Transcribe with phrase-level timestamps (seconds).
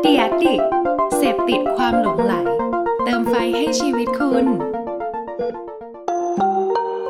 [0.00, 0.60] เดียดิก
[1.16, 2.34] เสพติดความหลงไหล
[3.04, 4.46] เติมไฟให้ชีวิตคุณ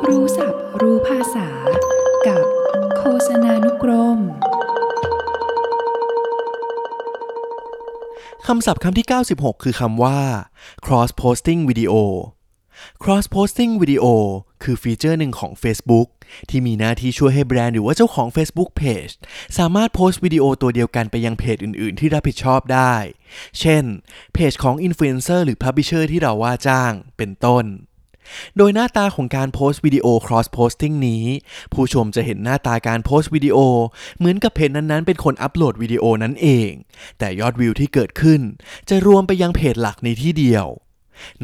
[0.06, 1.48] รู้ศัพท์รู้ภาษา
[2.26, 2.44] กับ
[2.98, 4.18] โฆษณานุกรม
[8.46, 10.20] คำศัพท์คำที่ 96 คือคำว่า
[10.84, 11.94] cross posting video
[13.02, 14.06] cross posting video
[14.66, 16.08] คือฟีเจอร์หนึ่งของ Facebook
[16.50, 19.12] ที่มีหน้าที่ช่วยให้แบรนด์หรือว่าเจ้าของ Facebook Page
[19.58, 22.94] สามารถโพสต์วิดีโอตัวเดียวกันไปยังเพจอื่นๆ ที่รับผิดชอบได้
[23.60, 23.84] เช่น
[24.34, 27.64] เพจของอินฟลูเอนเซอร์หรือพับ l ิเชอร์ที่เราว่าจ้างเป็นต้น
[28.56, 31.24] โดยหน้าตาของการโพสต์วิดีโอ cross posting นี้
[31.72, 33.58] ผู้ชมจะเห็นหน้าตาการโพสต์วิดีโอ
[34.18, 36.70] เหมือนกับเพจนั้นๆ เป็นคนอัปโหลดวิดีโอนั้นเอง
[37.18, 38.40] แต่ยอดวิวที่เกิดขึ้น
[38.88, 40.66] จะรวมไปยังเพจหลักในที่เดียว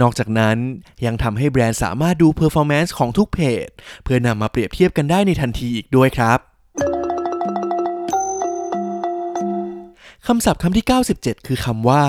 [0.00, 0.56] นอกจากนั้น
[1.06, 3.68] ยังทำให้แบรนด์สามารถดู performance ของทุกเพจ
[4.02, 6.38] เพื่อนำมาเปรียบเทียบกันได้ในทันทีอีกด้วยครับ
[10.26, 12.04] คำศัพท์คำที่ 97 คือคำว่า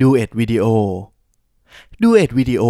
[0.00, 0.66] duet video
[2.02, 2.64] duet video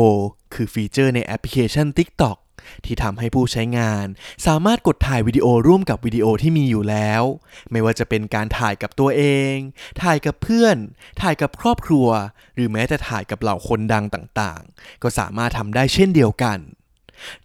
[0.54, 2.38] คือฟีเจอร์ในแอปพลิเคชัน TikTok
[2.84, 4.06] ที่ทำให้ผู้ใช้งาน
[4.46, 7.22] สามารถกดถ่ายวิดีโอร่วมกับวิดีโอที่มีอยู่แล้ว
[7.70, 9.54] ไม่ว่าจะเป็นการถ่ายกับตัวเอง
[10.02, 10.76] ถ่ายกับเพื่อน
[11.22, 12.08] ถ่ายกับครอบครัว
[12.54, 16.58] หรือแม้แต่ถ่ายกับเหล่าคนดังต่างๆ ก็สามารถทำได้เช่นเดียวกัน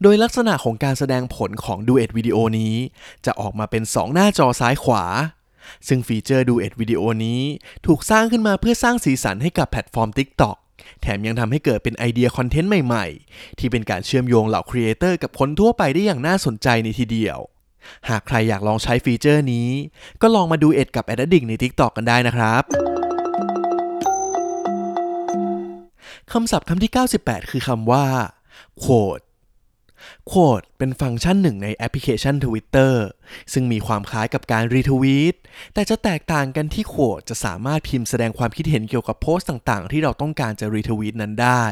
[0.02, 2.76] โดยลักษณะของการแสดงผลของ duet วิดีโอนี้
[3.26, 5.06] จะออกมาเป็น 2 หน้าจอซ้ายขวา
[5.88, 7.42] ซึ่งฟีเจอร์ duet วิดีโอนี้
[7.86, 10.58] ถูกสร้างขึ้นมาเพื่อสร้างสีสันให้กับแพลตฟอร์ม TikTok
[11.02, 17.40] แถมยังทำให้เกิดเป็นไอเดียคอนเทนต์ใหม่ๆ ที่เป็นการเชื่อมโยงเหล่าครีเอเตอร์กับคนทั่วไปได้อย่างน่าสนใจในทีเดียว
[18.10, 19.70] หากใครอยากลองใช้ฟีเจอร์นี้
[20.22, 22.64] ก็ลองมา duet กับ Ad Addict ใน TikTok กันได้นะครับ
[26.32, 28.06] คำศัพท์คำที่ 98 คือคำว่า
[28.84, 29.24] quote
[30.32, 32.94] quote เป็นฟังก์ชันหนึ่งในแอปพลิเคชัน Twitter
[33.54, 35.36] ซึ่งมีความคล้ายกับการรีทวีต
[35.74, 41.66] แต่จะแตกต่างกันที่ quote จะสามารถพิมพ์แสดงความคิดเห็นเกี่ยวกับโพสต์ต่างๆ ที่เราต้องการจะรีทวีตนั้นได้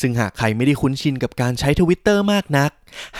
[0.00, 2.70] ซึ่งหากใครไม่ได้คุ้นชินกับการใช้ทวิตเตอร์มากนัก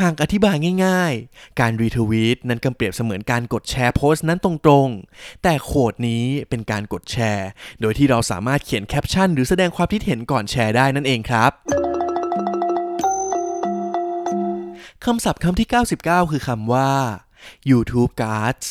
[0.01, 7.49] หากอธิบายง่ายๆ การรีทวีตนั้นก็เปรียบเสมือนการกดแชร์โพสต์นั้นตรงๆ แต่ quote นี้เป็นการกดแชร์
[7.81, 11.53] โดยที่เราสามารถเขียนแคปชั่น หรือแสดงความคิดเห็นก่อนแชร์ได้นั่นเองครับ
[15.05, 15.69] คำศัพท์คำที่
[16.01, 16.91] 99 คือคำว่า
[17.71, 18.67] YouTube Cards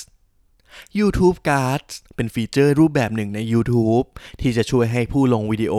[1.00, 4.06] YouTube Cards เป็นฟีเจอร์รูปแบบหนึ่งใน YouTube
[4.42, 5.76] ที่จะช่วยให้ผู้ลงวิดีโอ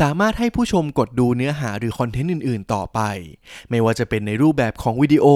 [0.00, 3.00] สามารถให้ผู้ชมกดดูเนื้อหาหรือคอนเทนต์อื่น ๆ ต่อไป
[3.70, 5.26] ไม่ว่าจะเป็นในรูปแบบของวิดีโอ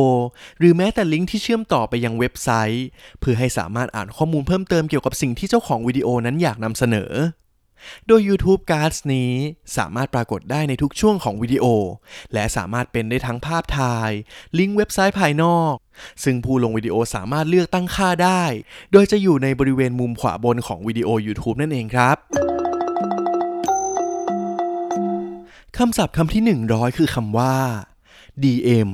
[0.58, 2.86] หรือแม้แต่ลิงก์ที่เชื่อมต่อไปยังเว็บไซต์
[3.20, 7.12] เพื่อให้สามารถอ่านข้อมูลเพิ่มเติมเกี่ยวกับสิ่งที่เจ้าของวิดีโอนั้นอยากนำเสนอ
[8.06, 9.32] โดย YouTube Cards นี้
[9.76, 11.64] สามารถปรากฏได้ในทุกช่วงของวิดีโอ
[12.32, 14.10] และสามารถเป็นได้ทั้งภาพถ่าย
[14.58, 15.74] ลิงก์เว็บไซต์ภายนอก
[16.24, 18.42] ซึ่งผู้ลงวิดีโอสามารถเลือกตั้งค่าได้
[18.92, 22.16] โดยจะอยู่ในบริเวณมุมขวาบนของวิดีโอ YouTube นั่นเองครับ
[25.78, 27.54] คำศัพท์คำที่ 100 คือคำว่า
[28.42, 28.90] DM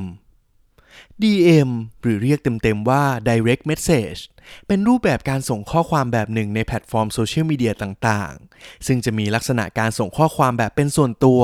[1.22, 1.70] DM
[2.02, 4.20] หรือเรียกเต็มๆว่า Direct Message
[4.66, 11.42] เป็นรูปแบบการส่งข้อความแบบหนึ่งในแพลตฟอร์มโซเชียลมีเดียต่างๆ ซึ่งจะมีลักษณะการส่งข้อความแบบเป็นส่วนตัว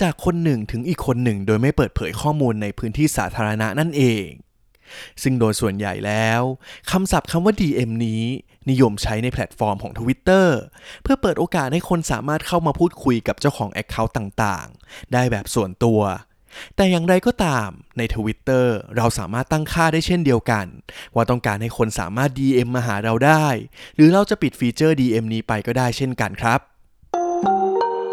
[0.00, 4.28] จากคนหนึ่งถึงอีกคนหนึ่ง โดยไม่เปิดเผยข้อมูลในพื้นที่สาธารณะนั่นเอง
[5.22, 6.42] ซึ่งโดยส่วนใหญ่แล้ว
[6.90, 8.22] คำศัพท์คำว่า DM นี้
[8.70, 10.48] นิยมใช้ในแพลตฟอร์มของ Twitter
[11.02, 16.00] เพื่อเปิดโอกาสให้คนสามารถเข้ามาพูดคุยกับเจ้าของ Account ต่างๆ ได้แบบส่วนตัว
[16.76, 17.68] แต่อย่างไรก็ตาม
[17.98, 18.66] ใน Twitter
[18.96, 20.66] เราสามารถตั้งค่าได้เช่นเดียวกัน
[21.14, 23.46] ว่าต้องการให้คนสามารถ DM มาหาเราได้
[23.96, 26.60] หรือเราจะปิดฟีเจอร์ DM นี้ไปก็ได้เช่นกันครับ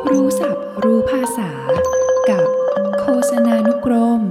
[0.10, 1.52] รู้ศัพท์รู้ภาษา
[2.30, 2.48] กับ
[3.00, 4.22] โฆษณานุกรม